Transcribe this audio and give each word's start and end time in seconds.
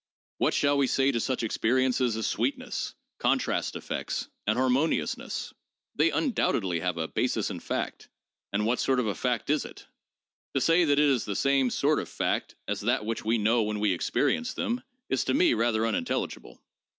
"What 0.39 0.55
shall 0.55 0.79
we 0.79 0.87
say 0.87 1.11
to 1.11 1.19
such 1.19 1.43
experiences 1.43 2.17
as 2.17 2.25
sweetness, 2.25 2.95
contrast 3.19 3.75
effects 3.75 4.29
and 4.47 4.57
harmoniousness? 4.57 5.53
They 5.93 6.09
undoubtedly 6.09 6.79
have 6.79 6.97
a 6.97 7.07
basis 7.07 7.51
in 7.51 7.59
fact, 7.59 8.09
but 8.51 8.61
what 8.61 8.79
sort 8.79 8.99
of 8.99 9.05
a 9.05 9.13
fact 9.13 9.51
is 9.51 9.63
it? 9.63 9.85
To 10.55 10.59
say 10.59 10.85
that 10.85 10.97
it 10.97 11.05
is 11.05 11.25
the 11.25 11.35
same 11.35 11.69
sort 11.69 11.99
of 11.99 12.09
fact 12.09 12.55
as 12.67 12.81
that 12.81 13.05
which 13.05 13.23
we 13.23 13.37
know 13.37 13.61
when 13.61 13.79
we 13.79 13.93
experience 13.93 14.55
them 14.55 14.81
is 15.07 15.23
to 15.25 15.35
me 15.35 15.53
rather 15.53 15.85
unintelligible. 15.85 16.59